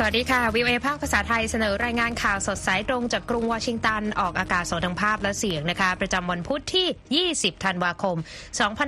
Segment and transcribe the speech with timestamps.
[0.00, 8.16] สวัสดีค่ะวิวเอภาคภาษาไทยเสนอรายงานข่าวสดสายตรงจากกรุงวอชิงตัน ออกอากาศสดทางภาพและเสียงนะคะ ประจำวันพุธที่ 20 ธันวาคม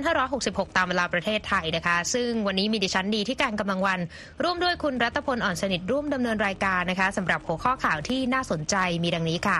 [0.03, 3.99] 2566 ตามเวลาประเทศไทยนะคะ ซึ่งวันนี้มีดิฉันดีที่การกำลังวัน
[4.43, 9.59] ร่วมด้วยคุณรัตพลอ่อนสนิทร่วมดำเนินรายการนะคะสำหรับหัวข้อข่าวที่น่าสนใจมีดังนี้ค่ะ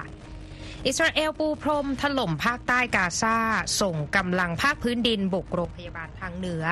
[0.87, 3.37] อิสราเอลปูพรมถล่มภาคใต้กาซา
[3.81, 6.65] ส่งกำลังภาคพื้นดินบุกโรงพยาบาลทางเหนือ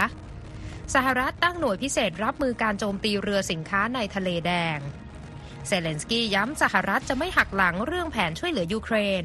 [0.96, 4.78] สหรัฐตั้งหน่วยพิเศษรับมือการโจมตีเรือสินค้าในทะเลแดง
[5.68, 9.24] เซเลนสกี้ย้ำสหรัฐจะไม่หักหลังเรื่องแผนช่วยเหลือยูเครน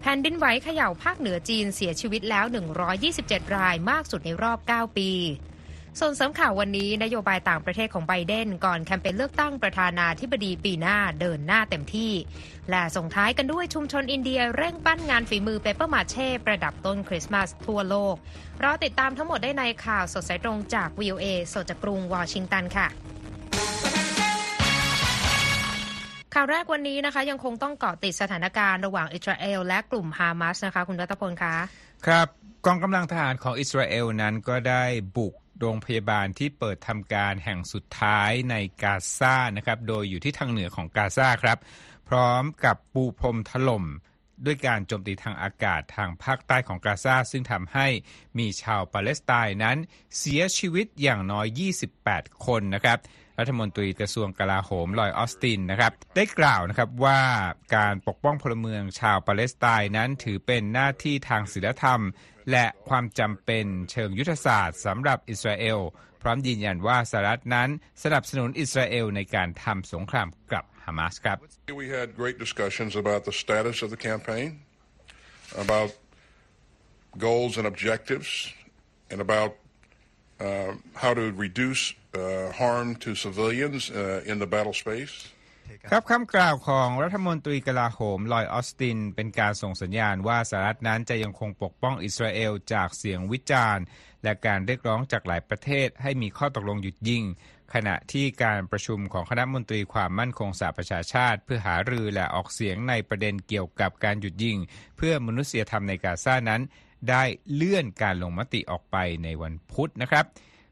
[0.00, 2.44] แผ่นดินไหวเขย่าภาคเหนือจีนเสียชีวิตแล้ว
[3.00, 5.10] 127 รายมากสุดในรอบ 9 ปี
[6.02, 12.12] ส่วนเสริมข่าววันนี้นโยบายต่างประเทศของไบเดนก่อนแคมเปญเลือกตั้งประธานาธิบดีปีหน้าเดินหน้าเต็มที่
[12.70, 18.14] และส่งท้ายกันด้วยชุมชนอินเดียเร่งปั้นงานฝีมือเปเปอร์มาเช่ ประดับต้นคริสต์มาสทั่วโลก
[18.62, 22.86] รอติดตามทั้งหมดได้ในข่าวสดสายตรงจาก VOA สดจากกรุงวอชิงตันค่ะ
[26.34, 31.54] ข่าวแรกวันนี้นะคะยังคงต้องเกาะติดสถานการณ์ระหว่างอิสราเอลและกลุ่มฮามาสนะคะ คุณรัตพลคะ
[32.06, 32.28] ครับ
[32.66, 34.84] กองกำลังทหารของอิสราเอลนั้นก็ได้
[35.16, 41.58] บุก โรงพยาบาลที่เปิดทำการแห่งสุดท้ายในกาซานะครับโดยอยู่ที่ทางเหนือของกาซาครับ
[42.08, 43.84] พร้อมกับปูพรมถล่ม
[44.44, 47.86] ด้วยการโจมตีทางอากาศทางภาคใต้ของกาซาซึ่งทำให้
[48.38, 49.76] มีชาวปาเลสไตน์นั้น
[50.18, 51.46] เสียชีวิตอย่างน้อย
[51.98, 52.98] 28 คนนะครับ
[53.38, 57.20] รัฐมนตรีกระทรวงกลาโหมลอยออสตินนะครับได้กล่าวนะครับว่า
[57.76, 62.02] การปกป้องพลเมืองชาวปาเลสไตน์นั้นถือเป็นหน้าที่ทางศีลธรรม
[62.50, 65.80] และความจำเป็นเชิงยุทธศาสตร์สำหรับอิสราเอล
[66.22, 67.68] พร้อมยืนยันว่าสหรัฐนั้น
[68.02, 71.38] สนับสนุนอิสราเอลในการทำสงครามกับฮามาสครับ
[71.82, 74.48] We had great discussions about the status of the campaign,
[75.64, 75.90] about
[77.26, 78.30] goals and objectives,
[79.10, 79.67] and about uh,
[81.02, 85.14] how to reduce uh, harm to civilians uh, in the battle space.
[85.90, 93.84] ครับคำกล่าวของรัฐมนตรีกลาโหมลอยออสติน เป็นการส่งสัญญาณว่าสหรัฐนั้นจะยังคงปกป้องอิสราเอลจากเสียงวิจารณ์
[94.24, 97.24] และการเรียกร้องจากหลายประเทศให้มีข้อตกลงหยุดยิง
[97.74, 104.56] ขณะที่การประชุมของคณะมนตรีความมั่นคงสหประชาชาติ เพื่อหารือและออกเสียงในประเด็นเกี่ยวกับการหยุดยิง
[104.96, 106.62] เพื่อมนุษยธรรมในกาซานั้น
[107.10, 107.22] ได้
[107.54, 110.24] เลื่อนการลงมติออกไปในวันพุธนะครับ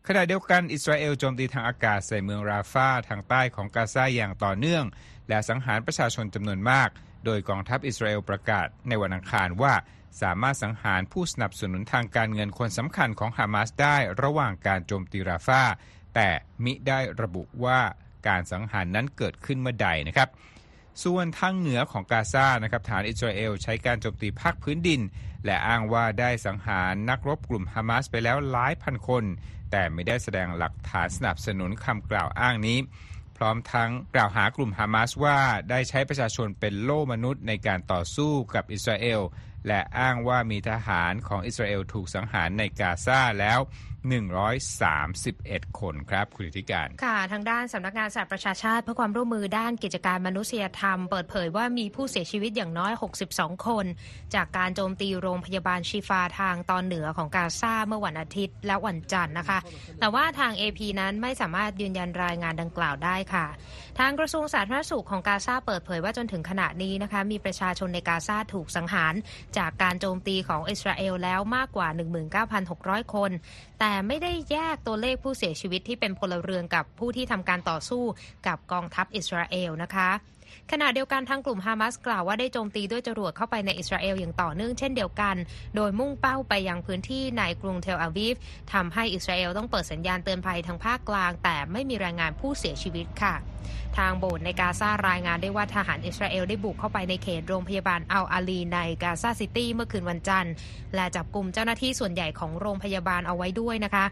[0.06, 4.84] ขณะเดียวกันอิสราเอลโจมตีทางอากาศใส่เมืองราฟาทางใต้ของกาซาอย่างต่อเนื่อง
[5.28, 6.88] และสังหารประชาชนจำนวนมาก
[7.24, 9.74] โดยกองทัพอิสราเอลประกาศในวันอังคารว่า
[10.22, 15.62] สามารถสังหารผู้สนับสนุนทางการเงินคนสำคัญของฮามาสได้ระหว่างการโจมตีราฟา
[16.14, 16.28] แต่
[16.64, 17.80] มิได้ระบุว่า
[18.28, 20.28] การสังหารนั้นเกิดขึ้นเมื่อใดนะครับ
[21.04, 25.00] ส่วนทางเหนือของกาซานะครับฐานอิสราเอล ใช้การโจมตีภาคพื้นดิน
[25.44, 29.24] และอ้างว่าได้สังหารนักรบกลุ่มฮามาสไปแล้วหลายพันคน
[29.70, 32.78] แต่ไม่ได้แสดงหลักฐานสนับสนุนคำกล่าวอ้างนี้
[33.36, 35.38] พร้อมทั้งกล่าวหากลุ่มฮามาสว่า
[35.70, 39.20] ได้ใช้ประชาชนเป็นโล่มนุษย์ในการต่อสู้กับอิสราเอล
[39.66, 43.58] และอ้างว่ามีทหารของอิสราเอลถูกสังหารในกาซาแล้ว
[44.12, 52.92] 131 คนครับคุณธิการ ค่ะทางด้านสำนักงานสหประชาชาติเพื่อความร่วมมือด้านกิจการมนุษยธรรม เปิดเผยว่ามีผู้เสียชีวิตอย่างน้อย
[53.28, 53.86] 62 คน
[54.34, 59.58] จากการโจมตีโรงพยาบาลชีฟาทางตอนเหนือของกาซาเมื่อวันอาทิตย์และวันจันทร์นะคะ
[60.00, 63.46] แต่ว่าทาง AP นั้นไม่สามารถยืนยันรายงานดังกล่าวได้ค่ะ
[63.98, 69.14] ทางกระทรวงสาธารณสุขของกาซาเปิดเผยว่าจนถึงขณะนี้นะคะมีประชาชนในกาซาถูกสังหาร
[69.58, 71.88] จากการโจมตีของอิสราเอลแล้วมากกว่า
[72.50, 73.30] 19,600 คน
[73.80, 78.04] แต่ไม่ได้แยกตัวเลขผู้เสียชีวิตที่เป็นพลเรือนกับผู้ที่ทำการต่อสู้
[78.46, 80.10] กับกองทัพอิสราเอลนะคะ
[80.72, 85.36] ขณะเดียวกันทางกลุ่มฮามาสกล่าวว่าได้โจมตีด้วยจรวดเข้าไปในอิสราเอลอย่างต่อเนื่องเช่นเดียวกัน
[85.76, 88.36] โดยมุ่งเป้าไปยังพื้นที่ในกรุงเทลอาวีฟ
[88.72, 93.34] ทำให้อิสราเอลต้องเปิดสัญญาณเตือนภัยทางภาคกลาง แต่ไม่มีรายงานผู้เสียชีวิตค่ะ
[93.98, 100.52] ทางโบสถ์ในกาซารายงานได้ว่าทหารอิสราเอลได้บุกเข้าไปในเขตโรงพยาบาลอัลอาลีในกาซาซิตี้เมื่อคืนวันจันทร์
[100.94, 104.04] และจับกลุ่มเจ้าหน้าที่ส่วนใหญ่ของโรงพยาบาลเอาไว้ด้วยนะคะ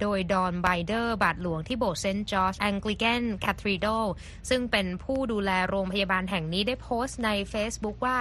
[0.00, 4.04] โดยดอนไบเดอร์บาทหลวงที่โบสถ์เซนต์จอร์จ Anglican Cathedral
[4.50, 8.16] ซึ่งเป็นผู้ดูแลโรงพยาบาลแห่งนี้ได้โพสต์ใน Facebook ว่า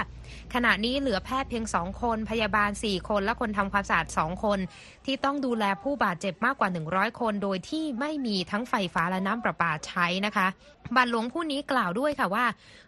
[0.54, 4.60] ขณะนี้เหลือแพทย์เพียง2คนพยาบาล 4 คนและคนทำความสะอาด2คน
[5.06, 10.48] ที่ต้องดูแลผู้บาดเจ็บมากกว่า 100 คน โดยที่ไม่มีทั้งไฟฟ้าและน้ำประปาใช้นะคะ
[10.95, 12.45] บาทหลวงผู้นี้กล่าวด้วยค่ะว่า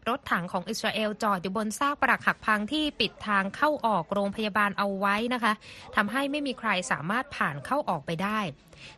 [0.10, 5.54] รถถังของอิสราเอลจอดอยู่บนซากปรักหักพังที่ปิดทางเข้าออกโรงพยาบาลเอาไว้นะคะ
[5.96, 8.40] ทำให้ไม่มีใครสามารถผ่านเข้าออกไปได้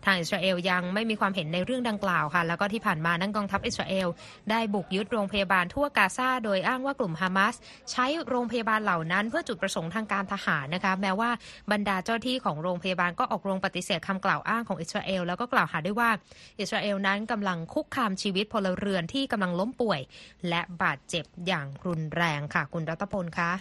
[0.06, 4.08] ทางอิสราเอลยังไม่มีความเห็นในเรื่องดังกล่าวค่ะ แล้วก็ที่ผ่านมานั่งกองทัพอิสราเอล
[4.50, 7.56] ได้บุกยึดโรงพยาบาลทั่วกาซาโดยอ้างว่ากลุ่มฮามาส
[7.92, 11.30] ใช้โรงพยาบาลเหล่านั้นเพื่อจุดประสงค์ทางการทหารนะคะแม้ว่า
[11.72, 16.10] บรรดาเจ้าที่ของโรงพยาบาลก็ออกโรงปฏิเสธคำกล่าวอ้างของอิสราเอลแล้วก็กล่าวหาด้วยว่า
[16.60, 20.02] อิสราเอลนั้นกำลังคุกคามชีวิตพลเรือนที่กำลังล้มป่วย
[20.50, 23.52] และบาดเจ็บอย่างรุนแรงค่ะ คุณรัตพลคะ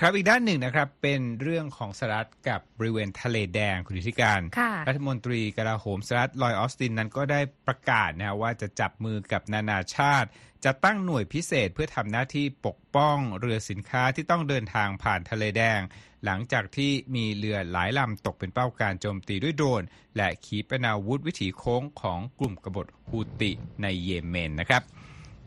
[0.00, 10.28] ครับอีกด้านหนึ่งนะครับเป็นเรื่องของสหรัฐกับบริเวณทะเลแดงคุณธิการค่ะรัฐมนตรีกลาโหมสหรัฐลอยออสตินนั้นก็ได้ประกาศนะว่าจะจับมือกับนานาชาติ
[10.64, 15.80] จะตั้งหน่วยพิเศษเพื่อทำหน้าที่ปกป้องเรือสินค้าที่ต้องเดินทางผ่านทะเลแดง
[16.24, 19.82] หลังจากที่มีเรือหลายลำตกเป็นเป้าการโจมตีด้วยโดรน
[20.16, 23.52] และขีปนาวุธวิถีโค้งของกลุ่มกบฏฮูติ
[23.82, 24.82] ในเยเมนนะครับ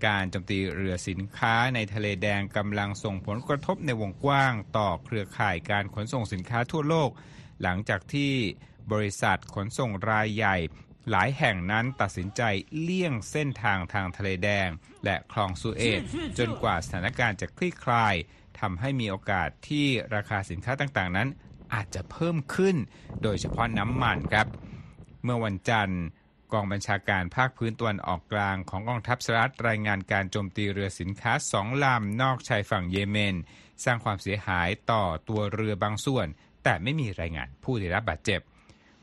[0.06, 7.10] การโจมตีเรือสินค้าในทะเลแดงกำลังส่งผลกระทบในวงกว้างต่อเครือข่ายการขนส่งสินค้าทั่วโลก
[7.62, 8.34] หลังจากที่
[8.92, 10.58] บริษัทขนส่งรายใหญ่
[11.10, 12.42] หลายแห่งนั้นตัดสินใจ
[12.82, 14.70] เลี่ยงเส้นทางทางทะเลแดง
[15.06, 16.02] และคลองสุเอต
[16.38, 18.16] จนกว่าสถานการณ์จะคลี่คลาย
[18.60, 21.30] ทำให้มีโอกาสที่ราคาสินค้าต่างๆ นั้น
[21.74, 22.76] อาจจะเพิ่มขึ้น
[23.24, 24.48] โดยเฉพาะน้ำมันครับ
[25.24, 26.04] เมื่อวันจันทร์
[26.54, 33.36] กองบัญชาการภาคพื้นตะวันออกกลางของกองทัพสหรัฐรายงานการโจมตีเรือสินค้าสองลำนอกชายฝั่งเยเมน
[33.84, 36.28] สร้างความเสียหายต่อตัวเรือบางส่วน
[36.64, 38.42] แต่ไม่มีรายงานผู้ได้รับบาดเจ็บ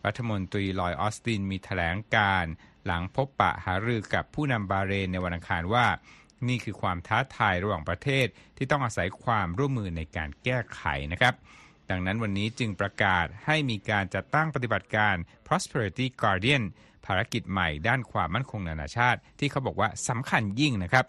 [0.07, 2.45] รัฐมนตรีลอยออสตินมีแถลงการ
[2.87, 5.87] หลังพบปะหารือกับผู้นำบาเรนในวันอังคารว่า
[6.49, 8.27] นี่คือความท้าทายระหว่างประเทศ
[8.57, 10.83] ที่ต้องอาศัยความร่วมมือในการแก้ไข
[11.13, 11.35] นะครับ
[11.91, 15.15] ดังนั้นวันนี้จึงประกาศให้มีการจัดตั้งปฏิบัติการ
[15.47, 16.63] Prosperity Guardian
[17.07, 21.05] ภารกิจใหม่ด้านความมั่นคงนานาชาติ ที่เขาบอกว่าสำคัญยิ่งนะครับ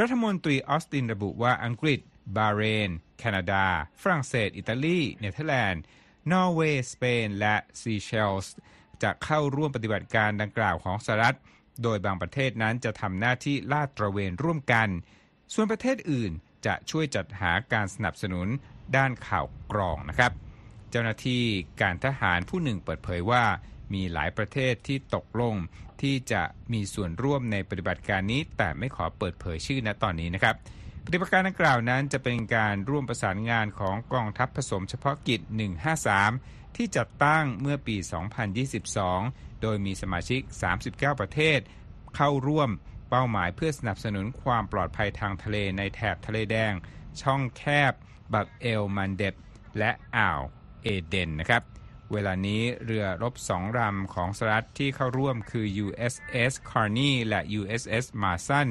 [0.00, 2.00] รัฐมนตรีออสตินระบุว่าอังกฤษ
[2.36, 3.64] บาห์เรน แคนาดา
[4.02, 5.82] ฝรั่งเศส อิตาลี เนเธอร์แลนด์
[6.30, 8.54] นอร์เวย์ สเปน และซีเชลส์
[9.02, 11.36] จะเข้าร่วมปฏิบัติการดังกล่าวของสหรัฐ
[11.82, 14.88] โดยบางประเทศนั้นจะทำหน้าที่ลาดตระเวนร่วมกัน
[15.54, 16.32] ส่วนประเทศอื่น
[16.66, 18.48] จะช่วยจัดหาการสนับสนุน
[18.96, 20.32] ด้านข่าวกรองนะครับ
[20.90, 21.44] เจ้าหน้าที่
[21.82, 23.44] การทหารผู้หนึ่งเปิดเผยว่า
[23.92, 25.54] มีหลายประเทศที่ตกลง
[26.02, 26.42] ที่จะ
[26.72, 30.54] มีส่วนร่วมในปฏิบัติการนี้ แต่ไม่ขอเปิดเผยชื่อณตอนนี้นะครับ
[31.06, 35.40] ปฏิบัติการดังกล่าวนั้นจะเป็นการร่วมประสานงานของกองทัพผสมเฉพาะกิจ
[36.08, 37.96] 153 ที่จัดตั้งเมื่อปี
[38.78, 40.40] 2022 โดยมีสมาชิก
[40.80, 41.58] 39 ประเทศ
[42.16, 42.70] เข้าร่วม
[43.10, 46.72] เป้าหมายเพื่อสนับสนุนความปลอดภัยทางทะเลในแถบทะเลแดง
[47.22, 47.92] ช่องแคบ
[48.32, 49.34] บักเอลมันเดบ
[49.78, 50.40] และอ่าว
[50.82, 51.62] เอเดนนะครับ
[52.12, 58.66] เวลานี้เรือรบสองลำของสหรัฐที่เข้าร่วมคือ USS Carney และ USS Mason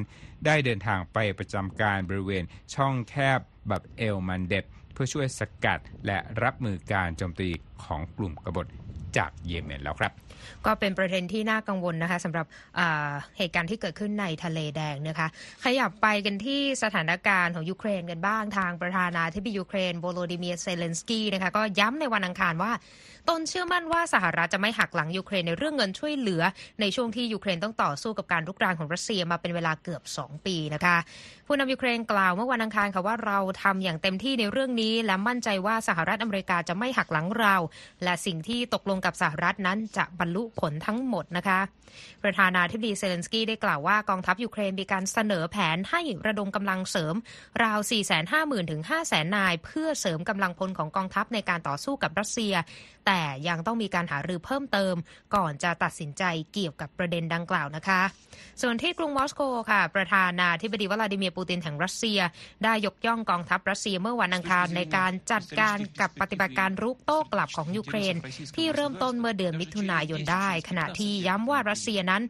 [0.46, 2.44] ได้เดินทางไปประจำการบริเวณ
[2.76, 3.40] ช่องแคบ
[3.70, 7.50] บับเอลมันเดบเพื่อช่วยสกัดและรับมือการโจมตี
[7.84, 8.68] ของกลุ่มกบฏ
[9.18, 10.14] จากเยเมนแล้วครับ
[10.66, 12.46] ก็เป็นประเด็นที่น่ากังวลนะคะสำหรับ
[13.38, 15.28] เหตุการณ์ที่เกิดขึ้นในทะเลแดงนะคะ
[15.64, 22.72] ขยับไปกันที่สถานการณ์ของยูเครนกันบ้างทางประธานาธิบดียูเครนโวโลดิเมียเซเลนสกี้นะคะก็ย้ำในวันอังคารว่า
[23.30, 26.42] ตนเชื่อมั่นว่าสหรัฐจะไม่หักหลังยูเครนในเรื่องเงินช่วยเหลือ
[26.82, 30.98] ในช่วงที่ยูเครนต้องต่อสู้กับการลุกรานของรัสเซียมาเป็นเวลาเกือบ 2 ปีนะคะ
[31.48, 37.56] ผู้นำยูเครนกล่าวเมื่อวันอังคารค่ะว่าเราทำอย่างเต็มที่ในเรื่องนี้ และมั่นใจว่าสหรัฐอเมริกาจะไม่หักหลังเรา
[38.04, 41.60] และสิ่งที่ตกลงกับสหรัฐนั้นจะบรรลุผลทั้งหมดนะคะ
[42.24, 47.16] ประธานาธิบดีเซเลนสกี้ได้กล่าวว่ากองทัพยูเครนมีการเสนอแผนให้ระดมกำลังเสริม
[47.64, 47.80] ราว
[48.26, 52.54] 450,000ถึง500,000นาย เพื่อเสริมกำลังพลของกองทัพในการต่อสู้กับรัสเซีย
[53.06, 54.96] แต่แต่ยังต้องมีการหารือเพิ่มเติม
[55.36, 58.02] ก่อนจะตัดสินใจเกี่ยวกับประเด็นดังกล่าวนะคะ
[58.62, 59.42] ส่วนที่กรุงมอสโก
[59.72, 62.20] ค่ะ ประธานาธิบดีวลาดิเมียร์ปูตินแห่งรัสเซีย
[62.64, 68.16] ได้ยกย่องกองทัพรัสเซียเมื่อวันอังคารในการจัดการกับปฏิบัติการรุกโต้กลับของยูเครน
[68.56, 72.22] ที่เริ่มต้นเมื่อเดือนมิถุนายนได้ ขณะที่ย้ำว่ารัสเซียนั้น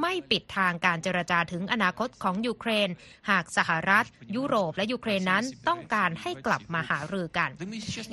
[0.00, 2.88] ไม่ปิดทางการเจรจาถึงอนาคตของยูเครน
[3.30, 7.50] หากสหรัฐ ยุโรปและยูเครนนั้นต้องการให้กลับมาหารือกัน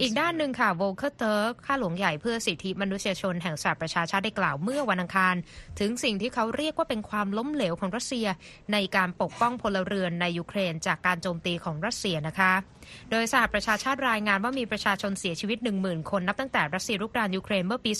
[0.02, 5.36] อีกด้านหนึ่งค่ะโวลเคอร์เติร์กข้าหลวงใหญ่เพื่อสิทธิมนุษยชนแห่งสหประชาชาติได้กล่าวเมื่อวันอังคาร
[5.80, 8.28] ถึงสิ่งที่เขาเรียกว่าเป็นความล้มเหลวของรัสเซีย
[8.74, 12.54] ในการปกป้องพลเรือนในยูเครนจากการโจมตีของรัสเซียนะคะ
[13.12, 17.92] โดยสหประชาชาติรายงานว่ามีประชาชนเสียชีวิต 10,000 คนนับตั้งแต่รัสเซียรุกรานยูเครนเมื่อปี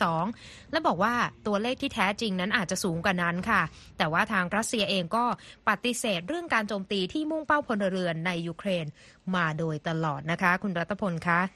[0.00, 1.14] 2022 และบอกว่า
[1.46, 3.62] ตัวเลขที่แท้จริงนั้นอาจจะสูงกว่านั้นค่ะ
[3.98, 5.24] แต่ว่าทางรัสเซียเองก็
[5.68, 8.86] ปฏิเสธเรื่องการโจมตีที่มุ่งเป้าพลเรือนในยูเครน
[9.34, 11.46] มาโดยตลอดนะคะ คุณรัตพลคะครับ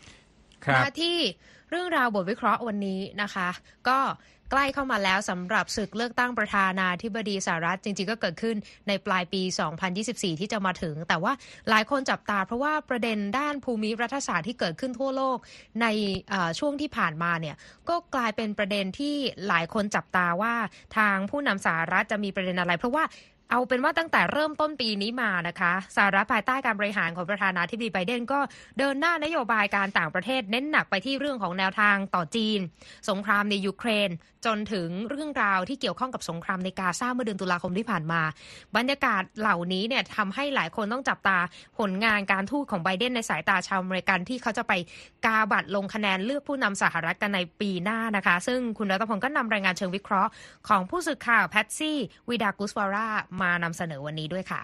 [0.85, 1.19] มาที่
[1.71, 3.49] เรื่องราวบทวิเคราะห์วันนี้นะคะ
[3.89, 3.99] ก็
[4.51, 8.57] ใกล้เข้ามาแล้วสำหรับศึกเลือกตั้งประธานาธิบดีสหรัฐจริงๆ ก็เกิดขึ้น
[8.89, 9.43] ในปลายปี
[9.91, 11.33] 2024 ที่จะมาถึง แต่ว่า
[11.69, 15.39] หลายคนจับตาเพราะว่าประเด็นด้านภูมิรัฐศาสตร์ที่เกิดขึ้นทั่วโลก
[15.83, 15.87] ใน
[16.59, 17.57] ช่วงที่ผ่านมาเนี่ย
[17.89, 19.17] ก็กลายเป็นประเด็นที่
[19.49, 20.55] หลายคนจับตาว่า
[20.97, 23.05] ทางผู้นำสหรัฐจะมีประเด็นอะไร เพราะว่า
[23.51, 28.39] เอาเป็นว่าตั้งแต่เริ่มต้นปีนี้มานะคะสหรัฐภายใต้การบริหารของประธานาธิบดีไบเดนก็
[28.79, 32.61] เดินหน้านโยบายการต่างประเทศเน้นหนักไปที่เรื่องของแนวทางต่อจีน
[33.09, 34.11] สงครามในยูเครน
[34.47, 38.23] จนถึงเรื่องราวที่เกี่ยวข้องกับสงครามในกาซาเมื่อเดือนตุลาคมที่ผ่านมา
[38.77, 41.39] บรรยากาศเหล่านี้เนี่ยทำให้หลายคนต้องจับตา
[41.79, 44.73] ผลงานการทูตของไบเดนในสายตาชาวอเมริกันที่เขาจะไป
[45.27, 50.31] กาบัตรลงคะแนนเลือกผู้นำสหรัฐกันในปีหน้านะคะ ซึ่งคุณรัตพงศ์ก็นำรายงานเชิงวิเคราะห์
[50.69, 51.99] ของผู้สื่อข่าวแพทซี่
[52.29, 53.09] วิดากุสวารา
[53.43, 54.63] มานำเสนอวันนี้ด้วยค่ะ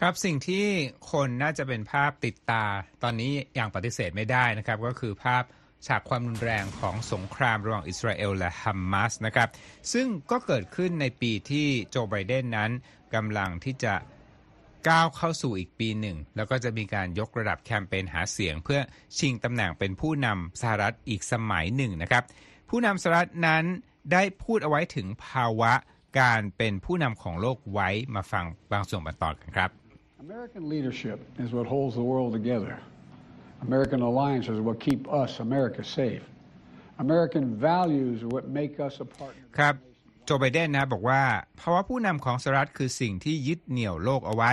[0.00, 0.66] ครับสิ่งที่
[1.12, 2.64] คนน่าจะเป็นภาพติดตา
[3.02, 5.44] ตอนนี้อย่างปฏิเสธไม่ได้นะครับ ก็คือภาพ
[5.86, 9.48] ฉากความรุนแรงของสงครามระหว่างอิสราเอลและฮัมมัสนะครับ
[9.92, 12.70] ซึ่งก็เกิดขึ้นในปีที่โจไบเดนนั้น
[13.14, 13.94] กำลังที่จะ
[14.88, 18.80] ก้าวเข้าสู่อีกปีหนึ่ง แล้วก็จะมีการยกระดับแคมเปญหาเสียง เพื่อ
[19.18, 22.22] ชิงตำแหน่งเป็นผู้นำสหรัฐอีกสมัยหนึ่งนะครับ
[22.70, 23.64] ผู้นำสหรัฐนั้น
[24.12, 25.72] ได้พูดเอาไว้ถึงภาวะ
[26.20, 29.70] การเป็นผู้นำของโลกไว้มาฟังบางส่วนบางตอนกันครับ
[30.26, 32.74] American leadership is what holds the world together.
[33.66, 36.24] American alliances what keep us, America, safe.
[36.98, 39.44] American values are what make us a partner.
[39.58, 39.74] ครับ
[40.24, 41.22] โจไบเดนนะบอกว่า
[41.60, 44.52] ภาวะผู้นำของสหรัฐคือสิ่งที่ยึดเหนี่ยวโลกเอาไว้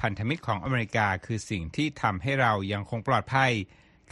[0.00, 3.52] พันธมิตรของอเมริกาคือสิ่งที่ทำให้เรายังคงปลอดภัย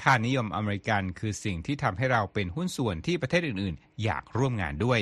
[0.02, 5.00] ค่านิยมอเมริกันคือสิ่งที่ทำให้เราเป็นหุ้นส่วนที่ประเทศอื่น ๆ อยากร่วมงานด้วย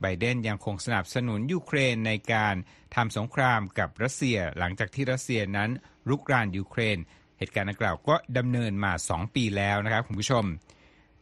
[0.00, 2.54] ไบเดนยังคงสนับสนุนยูเครนในการ
[2.94, 5.70] ทำสงครามกับรัสเซีย หลังจากที่รัสเซียนั้น
[6.08, 6.98] รุกรานยูเครน
[7.42, 10.44] เหตุการณ์ดังกล่าวก็ดำเนินมา 2 ปีแล้วนะครับคุณผู้ชม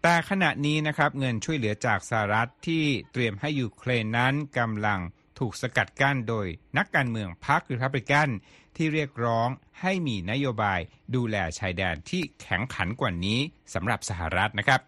[0.02, 5.00] แต่ขณะนี้นะครับเงินช่วยเหลือจากสหรัฐที่เตรียมให้ยูเครนนั้นกำลัง
[5.38, 6.46] ถูกสกัดกั้นโดย
[6.78, 8.28] นักการเมืองพรรคริพับลิกัน
[8.76, 9.48] ที่เรียกร้อง
[9.80, 10.80] ให้มีนโยบาย
[11.14, 13.38] ดูแลชายแดนที่แข็งขันกว่านี้
[13.74, 14.80] สำหรับสหรัฐนะครับ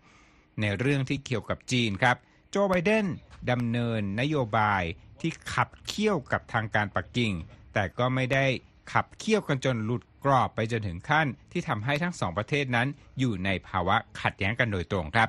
[0.60, 2.16] ในเรื่องที่เกี่ยวกับจีนครับ
[2.50, 3.06] โจไบเดน
[3.50, 4.82] ดำเนินนโยบาย
[5.20, 7.32] ที่ขับเคี่ยวกับทางการปักกิ่ง
[7.72, 8.44] แต่ก็ไม่ได้
[8.92, 12.88] ขับเคี่ยวกันจนหลุด กรอบไปจนถึงขั้นที่ทำให้ทั้งสองประเทศนั้น
[13.18, 15.28] อยู่ในภาวะขัดแย้งกันโดยตรงครับ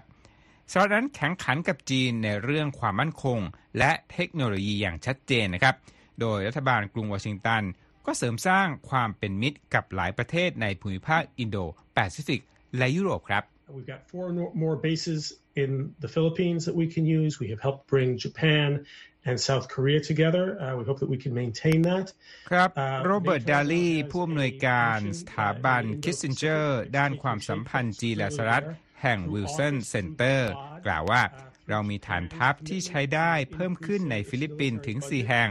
[0.72, 3.40] สหรัฐนั้นแข่งขันกับจีนในเรื่องความมั่นคง
[3.78, 5.76] และเทคโนโลยีอย่างชัดเจนนะครับ
[6.22, 7.64] โดยรัฐบาลกรุงวอชิงตัน
[8.06, 11.58] ก็เสริมสร้างความเป็นมิตรกับหลายประเทศในภูมิภาคอินโด
[11.94, 12.42] แปซิฟิก
[12.78, 13.44] และยุโรปครับ
[13.76, 14.28] We've got four
[14.64, 15.22] more bases
[15.56, 17.40] in the Philippines that we can use.
[17.40, 18.86] We have helped bring Japan
[19.26, 20.46] and South Korea together.
[20.62, 22.08] Uh, we hope that we can maintain that.
[22.52, 22.70] ครับ
[23.06, 28.66] โรเบิร์ตดาลีผู้อำนวยการสถาบันคิสซินเจอร์ด้านความสัมพันธ์จีนและสหรัฐ
[29.02, 30.52] แห่งวิลสันเซ็นเตอร์
[30.86, 31.24] กล่าวว่า
[31.70, 35.50] เรามีฐานทัพที่ใช้ได้เพิ่มขึ้นในฟิลิปปินส์ถึง 4 แห่ง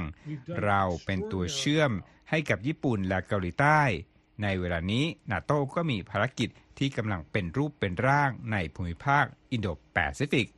[0.64, 1.92] เราเป็นตัวเชื่อม
[2.30, 3.82] ให้กับญี่ปุ่นและเกาหลีใต้
[4.42, 6.48] ในเวลานี้นาโต้ก็มีภารกิจ
[6.78, 10.48] ที่กำลังเป็นรูปเป็นร่างในภูมิภาคอินโดแปซิฟิก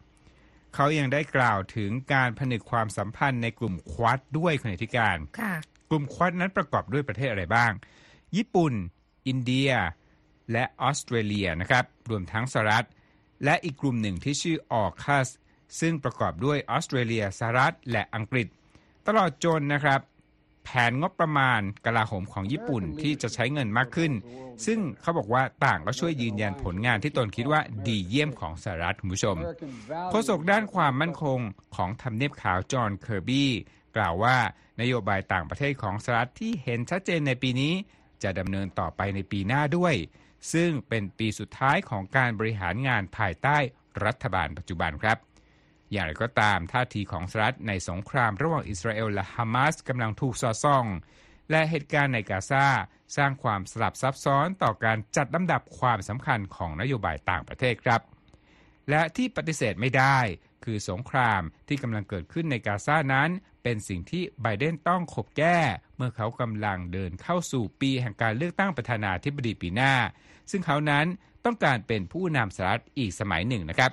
[0.74, 5.54] เขายังได้กล่าวถึงการผนึกความสัมพันธ์ในกลุ่มควัดด้วยคุณอธิการค่ะ
[5.90, 7.72] กลุ่มควัดนั้นประกอบด้วยประเทศอะไรบ้าง
[8.36, 8.72] ญี่ปุ่น
[9.26, 9.70] อินเดีย
[10.52, 12.86] และออสเตรเลียนะครับ รวมทั้งสหรัฐ
[13.44, 15.28] และอีกกลุ่มหนึ่งที่ชื่อออคัส
[15.80, 18.46] ซึ่งประกอบด้วยออสเตรเลียสหรัฐ และอังกฤษ
[19.06, 20.00] ตลอดจนนะครับ
[20.64, 24.12] แผนงบประมาณกลาโหมของญี่ปุ่นที่จะใช้เงินมากขึ้น
[24.66, 29.36] ซึ่งเขาบอกว่าต่างก็ช่วยยืนยันผลงานที่ตนคิดว่าดีเยี่ยมของสหรัฐคุณผู้ชม
[30.10, 31.38] โฆษกด้านความมั่นคง
[31.76, 33.50] ของทำเนียบขาวจอห์นเคอร์บี้
[33.96, 34.36] กล่าวว่า
[34.80, 37.72] นโยบายต่างประเทศของสหรัฐที่เห็นชัดเจนในปีนี้
[38.22, 39.94] จะดำเนินต่อไปในปีหน้าด้วย
[40.52, 43.56] ซึ่งเป็นปีสุดท้ายของการบริหารงานภายใต้
[44.04, 45.18] รัฐบาลปัจจุบันครับ
[45.94, 50.86] อย่างไรก็ตามท่าทีของสหรัฐในสงครามระหว่างอิสราเอลและฮามาสกำลังถูกสอดส่อง
[51.50, 52.66] และเหตุการณ์ในกาซา
[53.16, 58.00] สร้างความสลับซับซ้อนต่อการจัดลำดับความสำคัญของนโยบายต่างประเทศครับ
[58.90, 60.18] และที่ปฏิเสธไม่ได้
[60.64, 63.30] คือสงครามที่กำลังเกิดขึ้นในกาซานั้น
[63.62, 65.58] เป็นสิ่งที่ไบเดนต้องขบแก้
[65.96, 69.94] เมื่อเขากำลังเดินเข้าสู่ปีแห่งการเลือกตั้งประธานาธิบดีปีหน้า
[70.50, 71.06] ซึ่งเขานั้น
[71.44, 73.92] ต้องการเป็นผู้นำสหรัฐอีกสมัยหนึ่งนะครับ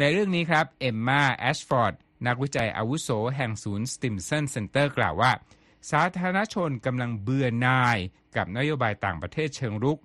[0.00, 1.94] ในเรื่องนี้ครับเอมมาแอชฟอร์ด
[2.26, 5.32] นักวิจัยอาวุโสแห่งศูนย์สติมสันเซ็นเตอร์กล่าวว่า
[5.90, 7.98] สาธารณชนกำลังเบื่อหน่าย
[8.36, 9.98] กับนโยบายต่างประเทศเชิงรุก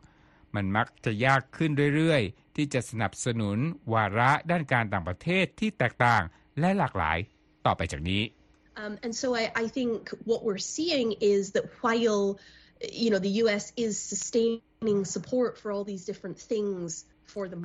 [0.56, 3.58] มันมักจะยากขึ้นเรื่อยๆ ที่จะสนับสนุน
[3.94, 6.24] วาระด้านการต่างประเทศที่แตกต่าง
[6.60, 7.18] และหลากหลาย
[7.66, 8.24] ต่อไปจากนี้
[8.84, 9.94] Um, and so I, I think
[10.30, 12.24] what we're seeing is that while
[13.04, 13.66] you know the U.S.
[13.86, 17.06] is sustaining support for all these different things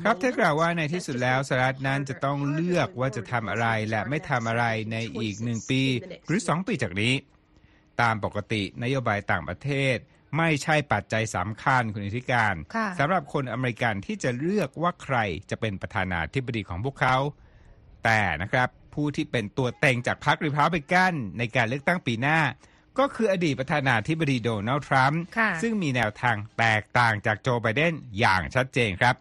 [0.05, 5.83] ครับ moment เธอกล่าวว่าในที่สุดแล้วสหรัฐนั้นจะต้องเลือกว่าจะทำอะไรและไม่ทำอะไรในอีกหนึ่งปี
[6.27, 7.15] หรือสองปีจากนี้
[8.01, 9.97] ตามปกตินโยบายต่างประเทศ
[10.37, 15.17] ไม่ใช่ปัจจัยสำคัญคุณอิทธิการค่ะสำหรับคนอเมริกันที่จะเลือกว่าใคร
[15.51, 17.17] จะเป็นประธานาธิบดีของพวกเขา
[18.05, 22.41] แต่นะครับผู้ที่เป็นตัวเต็งจากพรรคริพับลิกันในการเลือกตั้งปีหน้า
[22.99, 29.15] ก็คืออดีตประธานาธิบดีโดนัลด์ทรัมป์ค่ะซึ่งมีแนวทางแตกต่างจากโจไบเดนอย่างชัดเจนครับ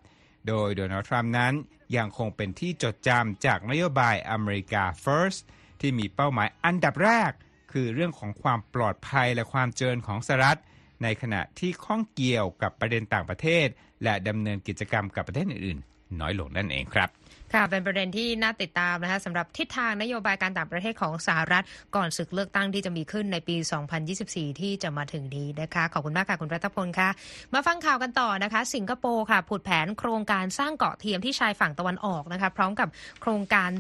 [0.47, 1.53] โดยโดนัลด์ทรัมป์นั้น
[1.97, 5.41] ยังคงเป็นที่จดจำจากนโยบายอเมริกา First
[5.81, 7.31] ที่มีเป้าหมายอันดับแรก
[7.71, 10.59] คือเรื่องของความปลอดภัยและความเจริญของสหรัฐ
[11.03, 13.67] ในขณะที่ข้องเกี่ยวกับประเด็นต่างประเทศ
[14.03, 17.09] และดำเนินกิจกรรมกับประเทศอื่นๆ น้อยลงนั่นเองครับ
[17.53, 21.63] ค่ะเป็นประเด็นที่น่าติดตามนะคะสำหรับทิศทางนโยบายการต่างประเทศของสหรัฐ
[21.95, 23.55] ก่อนศึกเลือกตั้งที่จะมีขึ้นในปี
[24.07, 27.09] 2024 ที่จะมาถึงนี้นะคะขอบคุณมากค่ะคุณรัตพลค่ะ
[27.53, 32.87] มาฟังข่าวกันต่อนะคะ สิงคโปร์ค่ะผุดแผนโครงการสร้างเกาะเทียมที่ชายฝั่งตะวันออกนะคะพร้อมกับ
[33.21, 33.71] โครงการ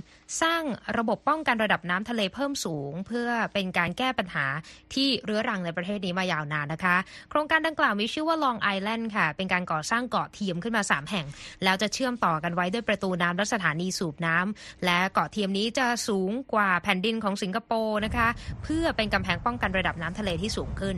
[0.41, 0.63] สร้าง
[0.97, 4.45] ระบบป้องกันระดับน้ำทะเลเพิ่มสูง เพื่อเป็นการแก้ปัญหา
[4.93, 6.95] ที่เรื้อรังในประเทศนี้มายาวนานนะคะ
[7.29, 11.25] โครงการดังกล่าวมีชื่อว่า Long Island ค่ะ เป็นการก่อสร้างเกาะเทียมขึ้นมา 3 แห่ง
[11.63, 18.27] แล้วจะเชื่อมต่อกันไว้ด้วยประตูน้ำและถานีสูบน้ำและเกาะเทียมนี้จะสูงกว่าแผ่นดินของสิงคโปร์นะคะ
[18.63, 20.95] เพื่อเป็นกำแพงป้องกันระดับน้ำทะเลที่สูงขึ้น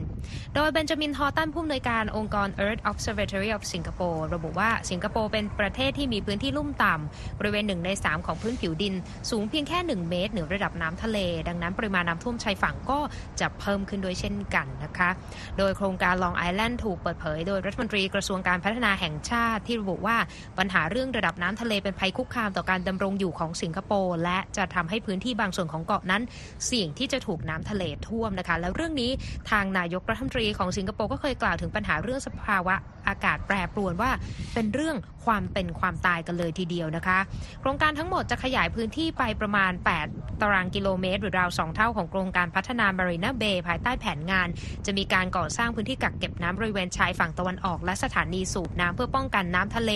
[0.55, 8.93] โดยเบนจามินฮอตตันผู้อำนวยการองค์กร Earth Observatory of Singapore ระบุว่าสิงคโปร์เป็นประเทศที่มีพื้นที่ลุ่มต่ำบริเวณหนึ่งใน3ของพื้นผิวดิน
[9.29, 12.99] สูงเพียงแค่ 1 เมตรเหนือระดับน้ำทะเล ดังนั้นปริมาณน้ำท่วมชายฝั่งก็
[13.39, 15.09] จะเพิ่มขึ้นด้วยเช่นกันนะคะ
[15.57, 20.17] โดยโครงการ Long Island ถูกเปิดเผย โดยรัฐมนตรีกระทรวงการพัฒนาแห่งชาติที่ระบุว่า
[20.57, 26.22] ปัญหาเรื่องระดับน้ำทะเลเป็นภัยคุกคามต่อการดำรงอยู่ของสิงคโปร์และจะทำให้พื้นที่บางส่วนของเกาะนั้น
[26.65, 29.12] เสี่ยงที่จะถูกน้ำทะเลท่วมนะคะ แล้วเรื่องนี้
[29.51, 32.75] ทางนายกรัฐมนตรีของสิงคโปร์ก็เคยกล่าวถึงปัญหาเรื่องสภาวะ
[33.08, 34.12] อากาศแปรปรวนว่า
[34.53, 37.20] เป็นเรื่องความเป็นความตายกันเลยทีเดียวนะคะ
[37.60, 39.72] โครงการทั้งหมดจะขยายพื้นที่ไปประมาณ
[40.08, 44.48] 8 ตารางกิโลเมตร หรือราว2เท่าของโครงการพัฒนามารีนาเบย์ภายใต้แผนงาน
[44.86, 49.91] จะมีการก่อสร้างพื้นที่กักเก็บน้ำบริเวณชายฝั่งตะวันออก และสถานีสูบน้ำเพื่อป้องกันน้ำทะเล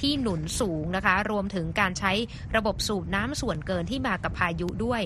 [0.00, 2.12] ที่หนุนสูงนะคะ รวมถึงการใช้
[2.56, 5.00] ระบบสูบน้ำส่วนเกินที่มากับพายุด้วย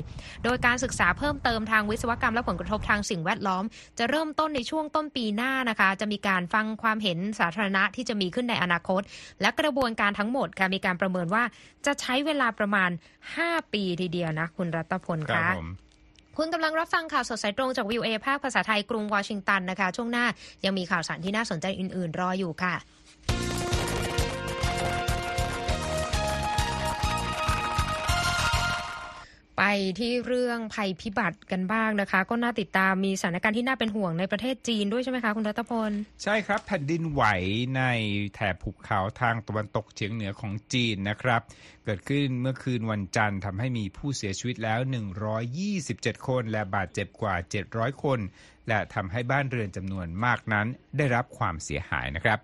[0.45, 3.65] โดยการศึกษาเพิ่มเติมทางวิศวกรรมและผลกระทบทางสิ่งแวดล้อม
[3.99, 9.03] จะเริ่มต้นในช่วงต้นปีหน้านะคะ จะมีการฟังความเห็นสาธารณะที่จะมีขึ้นในอนาคต
[9.41, 11.43] และกระบวนการทั้งหมดค่ะมีการประเมินว่า
[11.87, 12.91] จะใช้เวลาประมาณ
[13.31, 15.71] 5 ปีทีเดียวนะ คุณรัตพลครับคะผม
[16.37, 20.27] คุณกำลังรับฟังข่าวสดสายตรงจากวิวเอภาคภาษาไทยกรุงวอชิงตันนะคะ ช่วงหน้า
[20.65, 22.75] ยังมีข่าวสารที่น่าสนใจอื่น ๆ รออยู่ค่ะ
[29.59, 29.65] ไป
[30.01, 35.91] ที่เรื่องภัยพิบัติกันบ้างนะคะ ก็น่าติดตามมีสถานการณ์ที่น่าเป็นห่วงในประเทศจีนด้วยใช่ไหมคะคุณรัตพล
[36.23, 37.23] ใช่ครับแผ่นดินไหว
[37.77, 37.83] ใน
[38.35, 41.41] แถบภูเขาทางตะวันตกเฉียงเหนือของจีนนะครับ
[41.85, 44.81] เกิดขึ้นเมื่อคืนวันจันทร์ทำให้มีผู้เสียชีวิตแล้ว
[45.55, 47.35] 127 คน และบาดเจ็บกว่า
[47.69, 48.19] 700 คน
[48.69, 50.67] และทำให้บ้านเรือนจำนวนมากนั้น
[50.97, 52.39] ได้รับความเสียหายนะครับ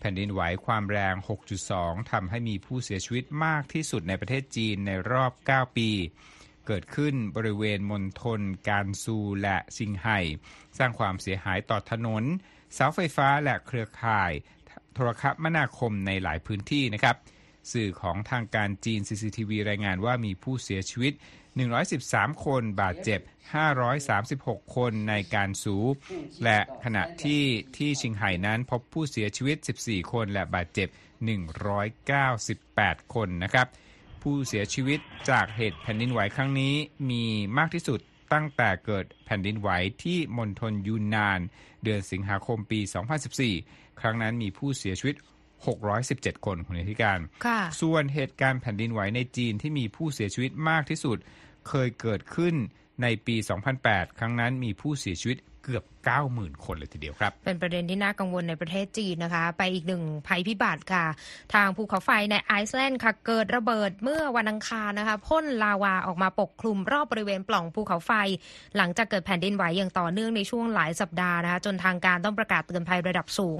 [0.00, 1.14] แผ่นดินไหวความแรง
[1.62, 5.90] 6.2 ทำให้มีผู้เสียชีวิตมากที่สุดในประเทศจีนในรอบ 9 ปี
[6.66, 10.18] เกิดขึ้นบริเวณมณฑลการซูและซิงไห่
[10.78, 12.24] สร้างความเสียหายต่อถนน
[12.74, 14.32] เสาไฟฟ้าและเครือข่าย
[14.94, 17.16] โทรคมนาคมในหลายพื้นที่นะครับ
[17.72, 21.12] สื่อของทางการจีน CCTV รายงานว่ามีผู้เสียชีวิต
[21.78, 23.20] 113 คนบาดเจ็บ
[23.98, 25.76] 536 คนในการสู
[26.44, 27.44] และขณะที่
[27.76, 30.88] ที่ชิงไห่นั้นพบผู้เสียชีวิต 14 คนและบาดเจ็บ
[32.20, 33.66] 198 คนนะครับ
[34.22, 34.98] ผู้เสียชีวิต
[35.30, 36.74] จากเหตุแผ่นดินไหวครั้งนี้
[37.10, 37.24] มี
[37.58, 38.00] มากที่สุด
[38.32, 39.68] ตั้งแต่เกิดแผ่นดินไหว
[40.02, 41.40] ที่มณฑลยูนนาน
[41.84, 42.80] เดือนสิงหาคมปี
[43.40, 45.16] 2014 ครั้งนั้นมีผู้เสียชีวิต
[45.80, 51.18] 617 คนคุณธิการค่ะส่วนเหตุการณ์แผ่นดินไหวในจีนที่มีผู้เสียชีวิตมากที่สุด
[51.68, 52.54] เคยเกิดขึ้น
[53.02, 53.36] ในปี
[53.78, 55.84] 2008 ครั้งนั้นมีผู้เสียชีวิต เกือบ
[56.24, 61.04] 90,000 คนเลยทีเดียวครับ เป็นประเด็นที่น่ากังวลในประเทศจีนนะคะ ไปอีกหนึ่งภัยพิบัติค่ะ
[61.54, 68.12] ทางภูเขาไฟในไอซ์แลนด์ค่ะ เกิดระเบิดเมื่อวันอังคารนะคะพ่นลาวาออกมาปกคลุมรอบบริเวณปล่องภูเขาไฟ
[68.76, 73.58] หลังจากเกิดแผ่นดินไหวอย่างต่อเนื่องในช่วงหลายสัปดาห์นะคะ จนทางการต้องประกาศเตือนภัยระดับสูง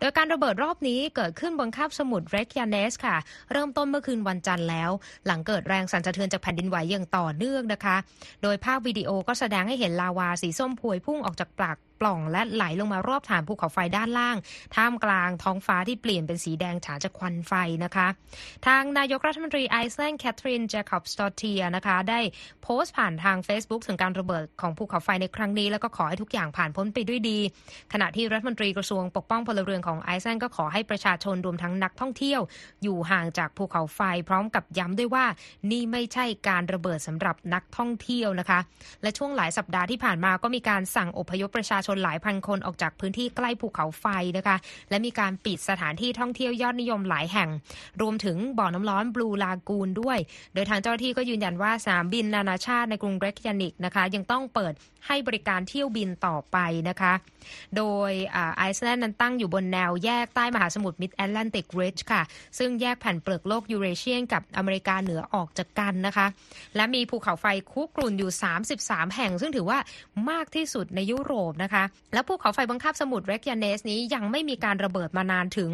[0.00, 3.16] โดยการระเบิดรอบนี้เกิดขึ้นบนคาบสมุทรเรกยาเนสค่ะ
[3.52, 4.90] เริ่มต้นเมื่อคืนวันจันทร์แล้ว
[5.26, 7.96] หลังเกิดแรงสั่นสะเทือนจากแผ่นดินไหวอย่างต่อเนื่องนะคะ
[8.42, 14.36] โดยภาพวิดีโอก็แสดงให้เห็นลาวาสีส้มพวยพุ่งออกจากปาก ปล่องและไหลลงมารอบฐานภูเขาไฟด้านล่าง
[14.76, 17.52] ท่ามกลางท้องฟ้าที่เปลี่ยนเป็นสีแดงฉานจากควันไฟ
[17.84, 18.06] นะคะ
[18.66, 22.20] ทางนายกรัฐมนตรีไอซ์แลนด์แคทรินเจคอบสตอเทียนะคะได้
[22.62, 27.38] โพสต์ผ่านทาง Facebook ถึงการระเบิดของภูเขาไฟในครั้งนี้ แล้วก็ขอให้ทุกอย่างผ่านพ้นไปด้วยดี
[27.92, 32.40] ขณะที่รัฐมนตรีกระทรวงปกป้องพลเรือนของไอซ์แลนด์ก็ขอให้ประชาชนรวมทั้งนักท่องเที่ยว
[32.82, 35.24] อยู่ห่างจากภูเขาไฟพร้อมกับย้ำด้วยว่า
[35.70, 38.58] นี่ไม่ใช่การระเบิดสำหรับนักท่องเที่ยวนะคะ
[39.02, 44.56] และช่วงหลายสัปดาห์ที่ผ่านมาก็มีการสั่งอพยพประชาชนนหลายพันคนออกจากพื้นที่ใกล้ภูเขาไฟนะคะ
[44.90, 47.48] และมีการปิดสถานที่ท่องเที่ยวยอดนิยมหลายแห่ง
[48.00, 50.18] รวมถึงบ่อน้ำร้อนบลูลากูนด้วย
[50.54, 54.72] โดยทางเจ้าหน้าที่ก็ยืนยันว่าสนามบินนานาชาติในกรุงเรกยานิกนะคะยังต้องเปิด
[55.06, 56.56] ให้บริการเที่ยวบินต่อไป
[56.88, 57.12] นะคะ
[57.76, 58.10] โดย
[58.56, 62.22] ไอซ์แลนด์นั้นตั้งอยู่บนแนวแยกใต้มหาสมุทร Mid-Atlantic Ridge ค่ะ
[62.58, 66.26] ซึ่งแยกแผ่นเปลือกโลก Eurasian กับอเมริกาเหนือออกจากกันนะคะ
[66.76, 68.30] และมีภูเขาไฟคุกรุ่นอยู่
[68.72, 69.78] 33 แห่ง ซึ่งถือว่า
[70.30, 71.79] มากที่สุดในยุโรปนะคะ
[72.12, 75.70] และภูเขาไฟบนคาบสมุทรเรกยาเนสนี้ยังไม่มีการระเบิดมานานถึง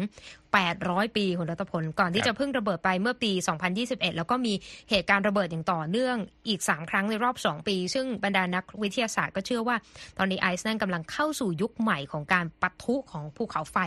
[0.57, 3.31] 800 ปีคุณรัตพล ก่อนที่จะเพิ่งระเบิดไปเมื่อปี
[3.73, 4.53] 2021 แล้วก็มี
[4.89, 6.15] เหตุการณ์ระเบิดอย่างต่อเนื่อง
[6.47, 9.75] อีก 3 ครั้งในรอบ 2 ปี ซึ่งบรรดานักวิทยาศาสตร์ก็เชื่อว่า
[10.17, 13.77] ตอนนี้ไอซ์แลนด์กำลังเข้าสู่ยุคใหม่ของการปะทุของภูเขาไฟ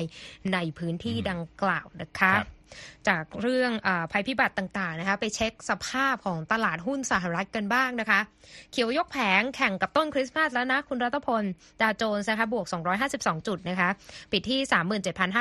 [0.52, 2.35] ในพื้นที่ดังกล่าวนะคะ
[3.09, 8.20] จากเรื่องภัยพิบัติต่างๆนะคะไปเช็คสภาพของตลาดหุ้นสหรัฐกันบ้างนะคะ
[8.72, 11.44] เขียวยกแผงแข่งกับต้นคริสต์มาสแล้วนะ คุณรัตพล
[11.80, 12.66] ดาวโจนส์นะคะบวก
[13.06, 13.88] 252 จุดนะคะ
[14.33, 14.61] ปิดที่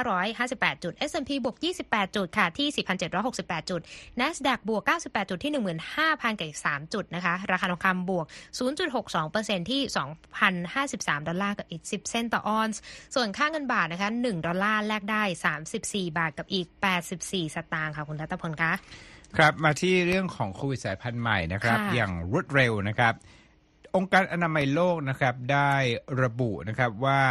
[0.02, 2.68] 37,558 จุด S&P บวก 28 จุดค่ะที่
[3.20, 3.82] 4,768 จุด
[4.20, 5.52] NASDAQ บวก 98 จุดที่
[5.96, 8.26] 15,000กับ3จุดนะคะราคาทองคำบวก
[8.98, 9.82] 0.62%ที่
[10.56, 12.82] 2,053 ดอลลาร์กับอีก 10 เซนต์ต่อออนซ์
[13.16, 15.24] ส่วนค่าเงินบาทนะคะ1ดอลลาร์แลกได้
[15.66, 16.68] 34 บาทกับอีก
[17.20, 18.72] 84สตางค์ค่ะ คุณรัตพลคะ
[19.38, 23.14] ครับมาที่เรื่องของโควิดสายพันธุ์ใหม่นะครับค่ะอย่างรวดเร็วนะครับ
[23.96, 25.74] องค์การอนามัยโลกนะครับได้
[26.22, 27.24] ระบุนะครับว่า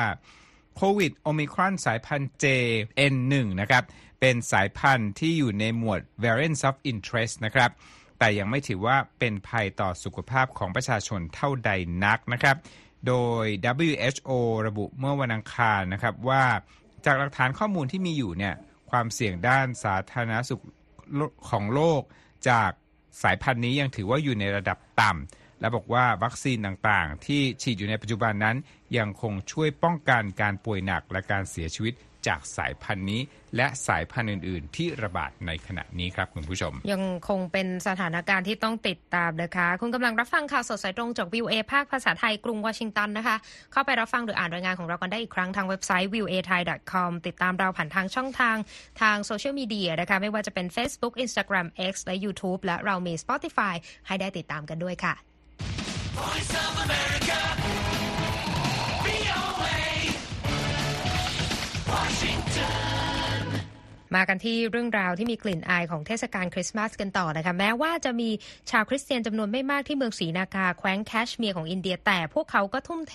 [0.76, 3.84] โควิดโอมิครอนสายพันธุ์ JN1 นะครับ
[4.20, 7.70] เป็นสายพันธุ์ที่อยู่ในหมวด variants of interest นะครับ
[8.18, 11.70] แต่ยังไม่ถือว่าเป็นภัยต่อสุขภาพของประชาชนเท่าใด
[12.04, 12.56] นักนะครับ
[13.06, 13.44] โดย
[13.86, 14.30] WHO
[14.66, 16.44] ระบุเมื่อวันอังคารนะครับว่า
[17.06, 18.54] จากหลักฐานข้อมูลที่มีอยู่เนี่ย
[18.90, 20.62] ความเสี่ยงด้านสาธารณสุข
[21.50, 22.02] ของโลก
[22.48, 22.70] จาก
[23.22, 28.56] สายพันธุ์นี้ยังถือว่าอยู่ในระดับต่ำและบอกว่าวัคซีนต่างๆ ที่ฉีดอยู่ในปัจจุบันนั้น
[28.98, 31.94] ยังคงช่วยป้องกันการป่วยหนักและการเสียชีวิต
[32.26, 33.20] จากสายพันธุ์นี้
[33.56, 43.36] และสายพันธุ์อื่น ๆ ที่ระบาดในขณะนี้ครับคุณผู้ชม ยังคงเป็นสถานการณ์ที่ต้องติดตามนะคะ คุณกำลังรับฟังข่าวสดสายตรงจากวิวเอภาคภาษาไทยกรุงวอชิงตันนะคะ
[43.72, 48.56] เข้าไปรับฟังหรืออ่านรายงานของเรากันได้อีกครั้งทางเว็บไซต์ viewai.com ติดตามเราผ่านทางช่องทาง
[49.00, 53.74] ทางโซเชียลมีเดียนะคะไม่ว่าจะเป็น Facebook Instagram X และ YouTube และเรามี Spotify
[54.06, 55.14] ให้ได้ติดตามกันด้วยค่ะ
[64.14, 68.30] มากันที่เรื่องราวที่มีกลิ่นอายของเทศกาลคริสต์มาสกันต่อนะคะแม้ว่าจะมี
[68.70, 73.14] ชาวคริสเตียนจำนวนไม่มากที่เมืองศรีนากาแคว้นแคชเมียร์ของอินเดีย แต่พวกเขาก็ทุ่มเท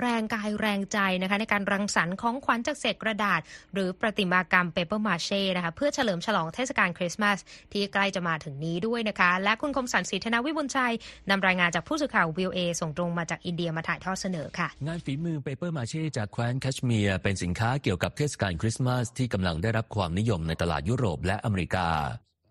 [0.00, 3.40] แรงกายแรงใจนะคะในการรังสรรค์ของขวัญจากเศษกระดาษ
[3.72, 7.38] หรือประติมากรรมเปเปอร์มาเช่นะคะเพื่อเฉลิมฉลองเทศกาลคริสต์มาส
[7.72, 10.94] ที่ใกล้จะมาถึงนี้ด้วยนะคะและคุณคมสันศรีธนาวิบุญชัย
[11.30, 21.88] นำรายงานจากผู้สื่อข่าว VOA ส่งตรงมาจากอินเดียมาถ่ายทอดเสนอค่ะ งานฝีมือเปเปอร์มาเช่จากแคว้นแคชเมียร์เป็นสินค้าเกี่ยวกับเทศกาลคริสต์มาสที่กำลังได้รับความนิยมในตลาดยุโรปและอเมริกา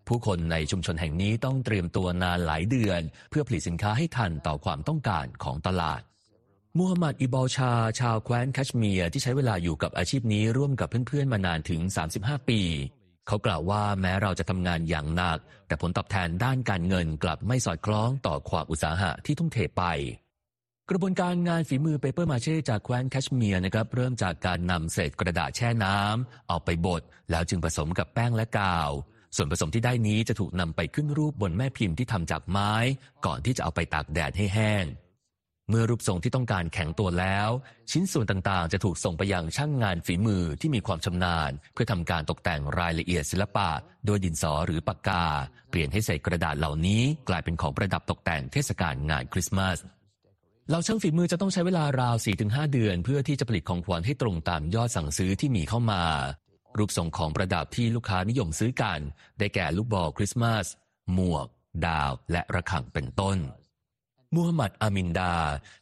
[0.08, 6.00] ผู้คนในชุมชนแห่งนี้ต้องเตรียมตัวนานหลายเดือน เพื่อผลิตสินค้าให้ทันต่อความต้องการของตลาด
[6.78, 11.80] มูฮัมหมัดอิบอลชา ชาวแคว้นแคชเมียร์ที่ใช้เวลาอยู่กับอาชีพนี้ร่วมกับเพื่อนๆ มานานถึง
[12.16, 12.60] 35 ปี
[13.26, 19.84] เขากล่าวว่าแม้เราจะทำงานอย่างหนัก แต่ผลตอบแทนด้านการเงินกลับไม่สอดคล้องต่อความอุตสาหะที่ทุ่มเทไป
[20.90, 28.90] กระบวนการงานฝีมือเปเปอร์มาเช่จากแคว้นแคชเมียร์นะครับเริ่มจากการนำเศษกระดาษแช่น้ำเอาไปบดแล้วจึงผสมกับแป้งและกาว
[29.36, 32.72] ส่วนผสมที่ได้นี้จะถูกนำไปขึ้นรูปบนแม่พิมพ์ที่ทำจากไม้
[33.26, 34.84] ก่อนที่จะเอาไปตากแดดให้แห้ง
[35.68, 37.48] เมื่อรูปทรงที่ต้องการแข็งตัวแล้ว
[37.90, 43.70] ชิ้นส่วนต่างๆ จะถูกส่งไปยังช่างงานฝีมือที่มีความชำนาญ เพื่อทำการตกแต่งรายละเอียดศิลปะ
[44.06, 45.24] โดยดินสอหรือปากกา
[45.70, 49.78] เปลี่ยนให้เศษกระดาษเหล่านี้ กลายเป็นของประดับตกแต่งเทศกาลงานคริสต์มาส
[50.70, 56.02] เราช่างฝีมือจะต้องใช้เวลาราว 4-5 เดือน เพื่อที่จะผลิตของขวัญให้ตรงตามยอดสั่งซื้อที่มีเข้ามา
[56.78, 59.00] รูปทรงของประดับที่ลูกค้านิยมซื้อกัน
[59.38, 60.66] ได้แก่ลูกบอลคริสต์มาส
[61.12, 61.46] หมวก
[61.86, 63.38] ดาว และระฆังเป็นต้น
[64.34, 65.34] มูฮัมหมัดอามินดา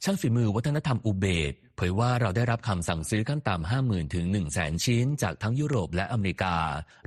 [0.05, 6.57] ช่างฝีมือวัฒนธรรมอุเบกเผยว่าเราได้รับคำสั่งซื้อขั้นต่ำ50,000 ถึง 1 0 0 0 0แชิ้น จากทั้งยุโรปและอเมริกา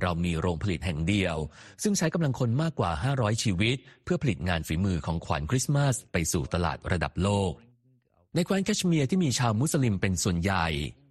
[0.02, 1.36] เรามีโรงผลิตแห่งเดียว
[1.82, 7.52] ซึ่งใช้กำลังคนมากกว่า 500 ชีวิต เพื่อผลิตงานฝีมือของขวัญคริสต์มาส ไปสู่ตลาดระดับโลก
[8.34, 10.66] ในแคว้นแคชเมียร์ที่มีชาวมุสลิมเป็นส่วนใหญ่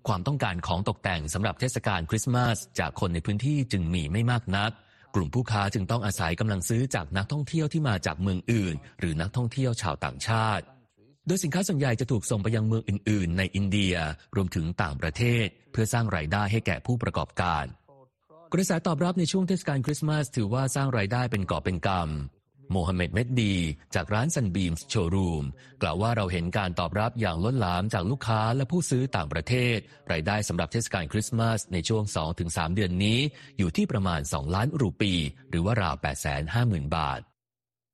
[0.08, 4.72] ความต้องการของตกแต่งสำหรับเทศกาลคริสต์มาส จากคนในพื้นที่จึงมีไม่มากนัก
[5.16, 10.64] กลุ่มผู้ค้าจึงต้องอาศัยกำลังซื้อจากนักท่องเที่ยวที่มาจากเมืองอื่น หรือนักท่องเที่ยวชาวต่างชาติ
[11.28, 13.96] โดยสินค้าส่วนใหญ่จะถูกส่งไปยังเมืองอื่น ๆ ในอินเดีย
[14.36, 17.66] รวมถึงต่างประเทศ เพื่อสร้างรายได้ให้แก่ผู้ประกอบการ
[18.54, 22.37] กระแสตอบรับในช่วงเทศกาลคริสต์มาสถือว่าสร้างรายได้เป็นกอบเป็นกำ
[22.72, 23.56] โมฮัมเหม็ดเม็ดดี
[23.96, 25.46] จากร้านซันบีมโชว์รูม
[25.82, 29.78] กล่าวว่าเราเห็นการตอบรับอย่างล้นหลามจากลูกค้าและผู้ซื้อต่างประเทศ
[30.12, 32.04] รายได้สำหรับเทศกาลคริสต์มาสในช่วง
[32.40, 33.20] 2-3 เดือนนี้
[33.58, 35.14] อยู่ที่ประมาณ 2 ล้านรูปี
[35.50, 35.96] หรือว่าราว
[36.46, 37.22] 850,000 บาท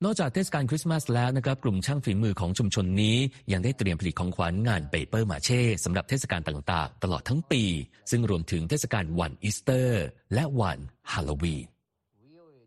[0.04, 3.18] นอกจากเทศกาลคริสต์มาสแล้วนะครับกลุ่มช่างฝีมือของชุมชนนี้
[3.52, 7.64] ยังได้เตรียมผลิตของขวัญงานเปเปอร์มาเช่สำหรับเทศกาลต่างๆ ตลอดทั้งปี
[8.12, 10.80] ซึ่งรวมถึงเทศกาลวันอีสเตอร์ และวัน
[11.12, 11.73] ฮาโลวีน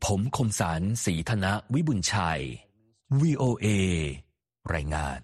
[0.05, 2.43] ผมคมสันศรีธนาวิบุญชัย
[3.21, 3.67] VOA
[4.75, 5.21] รายงาน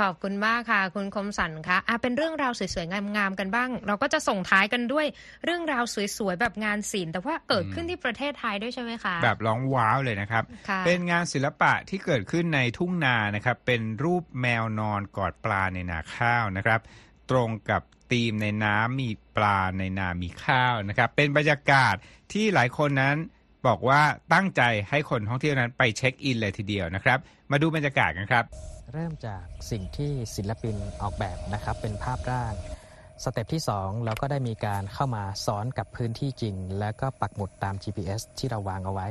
[0.00, 5.06] ขอบคุณมากค่ะ คุณคมสันคะอะเป็นเรื่องราวสวยๆ งามๆ กันบ้าง เราก็จะส่งท้ายกันด้วย
[5.44, 5.84] เรื่องราว
[6.18, 10.44] สวยๆ แบบงานศิลป์แต่ว่าเกิดขึ้นที่ประเทศไทยด้วยใช่ไหมคะ แบบร้องว้าวเลยนะครับ
[10.86, 16.80] เป็นงานศิลปะที่เกิดขึ้นในทุ่งนานะครับ เป็นรูปแมวนอนกอดปลาในนาข้าวนะครับ
[17.30, 21.94] ตรงกับ ธีมในน้ำมีปลาในนามีข้าวนะครับ เป็นบรรยากาศ
[22.32, 23.16] ที่หลายคนนั้น
[23.66, 24.00] บอกว่า
[24.34, 27.18] ตั้งใจให้คนท่องเที่ยวนั้นไปเช็คอินเลยทีเดียวนะครับ
[27.50, 28.44] มาดูบรรยากาศกันครับ
[28.92, 32.54] เริ่มจากสิ่งที่ศิลปินออกแบบนะครับ เป็นภาพร่าง
[33.24, 39.08] step ที่ 2 เราก็ได้มีการเข้ามาสอนกับพื้นที่จริง แล้วก็ปักหมุดตาม GPS ที่เราวางเอาไว้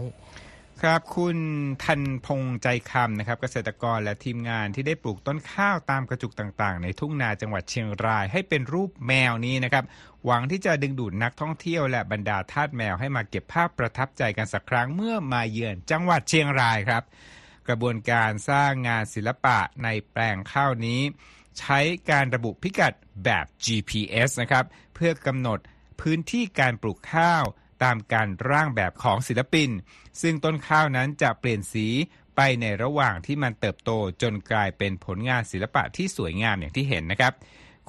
[0.86, 1.38] ครับคุณ
[1.84, 9.86] ทันพงใจคำนะครับ เกษตรกรและทีมงานที่ได้ปลูกต้นข้าวตามกระจุกต่างๆ ในทุ่งนาจังหวัดเชียงรายให้เป็นรูปแมวนี้นะครับ
[10.26, 17.04] หวังที่จะดึงดูดนักท่องเที่ยวและบรรดาทาสแมวให้มาเก็บภาพประทับใจกันสักครั้งเมื่อมาเยือนจังหวัดเชียงรายครับ
[17.68, 21.02] กระบวนการสร้างงานศิลปะในแปลงข้าวนี้
[21.60, 24.65] ใช้การระบุพิกัดแบบ GPS นะครับ
[24.96, 25.60] เพื่อกำหนด
[26.02, 27.44] พื้นที่การปลูกข้าว
[27.84, 29.70] ตามการร่างแบบของศิลปิน
[30.22, 31.88] ซึ่งต้นข้าวนั้นจะเปลี่ยนสี
[32.36, 37.34] ไปในระหว่างที่มันเติบโตจนกลายเป็นผลงานศิลปะที่สวยงามอย่างที่เห็นนะครับ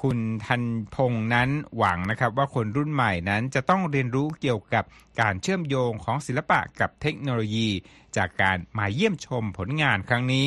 [0.03, 0.63] คุณทัน
[0.95, 4.85] พงษ์นั้นหวังนะครับว่าคนรุ่นใหม่นั้นจะต้องเรียนรู้เกี่ยวกับ
[5.21, 7.69] การเชื่อมโยงของศิลปะกับเทคโนโลยี
[8.17, 10.47] จากการมาเยี่ยมชมผลงานครั้งนี้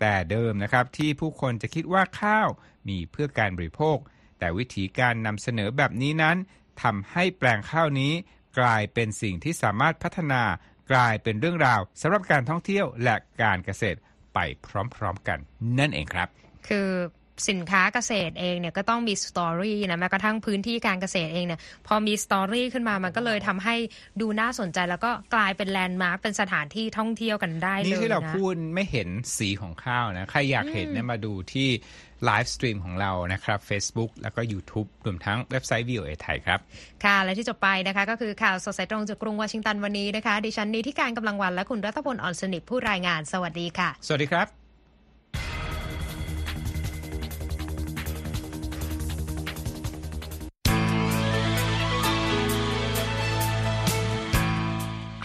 [0.00, 2.48] แต่เดิมนะครับที่ผู้คนจะคิดว่าข้าว
[2.88, 3.96] มีเพื่อการบริโภค
[4.38, 6.36] แต่วิธีการนำเสนอแบบนี้นั้น
[6.82, 8.12] ทำให้แปลงข้าวนี้
[8.58, 10.42] กลายเป็นสิ่งที่สามารถพัฒนา
[10.92, 13.98] กลายเป็นเรื่องราวสำหรับการท่องเที่ยวและการเกษตร
[14.34, 14.38] ไป
[14.96, 15.38] พร้อมๆกัน
[15.78, 16.28] นั่นเองครับ
[16.68, 16.88] คือ
[17.48, 23.76] สินค้าเกษตรเองเนี่ยก็ต้องมีสตอรี่นะแม้กระทั่งพื้นที่การเกษตรเองเนี่ยพอมี story ขึ้นมามันก็เลยทำให้
[24.20, 31.68] ดูน่าสนใจ แล้วก็กลายเป็น landmark เป็นสถานที่ท่องเที่ยวกันได้เลยนะนี่ที่เราพูดไม่เห็นสีของข้าวนะใครอยากเห็นเนี่ยมาดูที่
[32.24, 36.58] live stream ของเรานะครับ Facebook แล้วก็ YouTube รวมทั้งเว็บไซต์ VOA ไทยครับ
[37.04, 44.65] ค่ะ และที่จบไปนะคะ ก็คือข่าวสดสายตรงจากกรุงวอชิงตันวันนี้นะคะ ดิฉันนิธิกาญจน์ กำลังวรรณและคุณรัตพลอ่อนสนิทผู้รายงานสวัสดีค่ะ สวัสดีครับ